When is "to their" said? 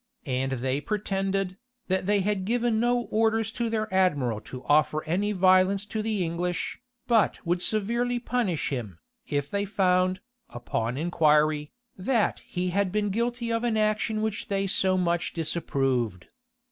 3.51-3.87